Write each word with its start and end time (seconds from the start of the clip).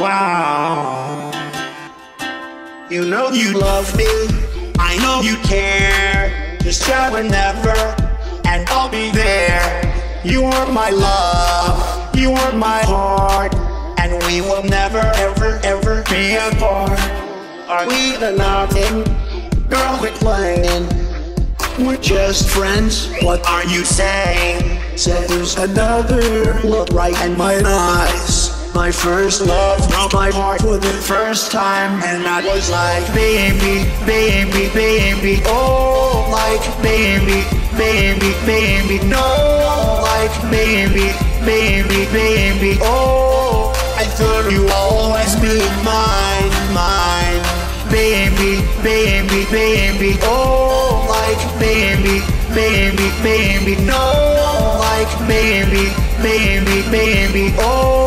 wow. 0.00 1.30
You 2.90 3.04
know 3.04 3.30
you 3.30 3.52
love 3.58 3.94
me, 3.96 4.06
I 4.78 4.96
know 5.02 5.20
you 5.22 5.36
care. 5.38 6.58
Just 6.62 6.86
share 6.86 7.10
whenever, 7.10 7.76
and 8.46 8.68
I'll 8.68 8.88
be 8.88 9.10
there. 9.10 10.20
You 10.24 10.44
are 10.44 10.72
my 10.72 10.90
love, 10.90 12.14
you 12.16 12.32
are 12.32 12.52
my 12.52 12.82
heart, 12.82 13.54
and 13.98 14.12
we 14.24 14.40
will 14.40 14.62
never, 14.64 15.02
ever, 15.16 15.60
ever 15.64 16.02
be 16.10 16.34
apart. 16.36 16.98
Are 17.68 17.86
we 17.86 18.16
the 18.16 18.32
nothing? 18.32 19.04
Girl, 19.68 19.98
quit 19.98 20.14
playing. 20.14 20.88
We're 21.78 21.98
just 21.98 22.48
friends. 22.48 23.08
What 23.22 23.46
are 23.46 23.64
you 23.66 23.84
saying? 23.84 24.80
Said 24.96 25.28
there's 25.28 25.56
another 25.56 26.58
look 26.64 26.88
right 26.90 27.18
in 27.24 27.36
my 27.36 27.60
eyes. 27.64 28.37
My 28.74 28.92
first 28.92 29.40
love 29.44 29.88
broke 29.90 30.12
my 30.14 30.30
heart 30.30 30.60
for 30.62 30.78
the 30.78 30.92
first 31.02 31.50
time, 31.50 32.00
and 32.04 32.26
I 32.26 32.40
was 32.46 32.70
like, 32.70 33.04
baby, 33.12 33.84
baby, 34.06 34.70
baby, 34.72 35.42
oh, 35.46 36.28
like 36.30 36.62
baby, 36.82 37.42
baby, 37.76 38.32
baby, 38.46 39.04
no, 39.08 40.00
like 40.02 40.30
baby, 40.50 41.10
baby, 41.44 42.06
baby, 42.12 42.78
oh, 42.82 43.72
I 43.98 44.04
thought 44.04 44.50
you 44.50 44.68
always 44.70 45.34
be 45.36 45.58
mine, 45.82 46.54
mine, 46.72 47.42
baby, 47.90 48.62
baby, 48.82 49.44
baby, 49.50 50.18
oh, 50.22 51.04
like 51.10 51.42
baby, 51.58 52.22
baby, 52.54 53.10
baby, 53.22 53.74
no, 53.84 54.78
like 54.78 55.10
baby, 55.26 55.90
baby, 56.22 56.82
baby, 56.90 57.54
oh, 57.58 57.97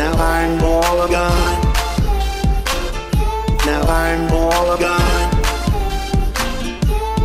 Now 0.00 0.14
I'm 0.14 0.64
all 0.64 1.08
gone. 1.08 1.62
Now 3.66 3.82
I'm 3.82 4.32
all 4.32 4.78
gone. 4.78 5.30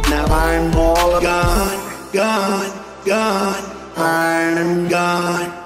Now 0.09 0.25
I'm 0.25 0.75
all 0.75 1.21
gone, 1.21 2.11
gone, 2.11 2.71
gone. 3.05 3.63
I'm 3.95 4.89
gone. 4.89 5.64